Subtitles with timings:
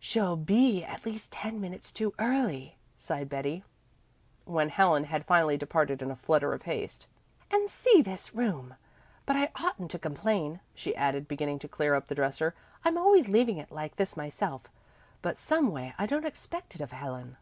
[0.00, 3.62] "She'll be at least ten minutes too early," sighed Betty,
[4.44, 7.06] when Helen had finally departed in a flutter of haste.
[7.48, 8.74] "And see this room!
[9.24, 12.56] But I oughtn't to complain," she added, beginning to clear up the dresser.
[12.84, 14.62] "I'm always leaving it like this myself;
[15.22, 17.36] but someway I don't expect it of Helen."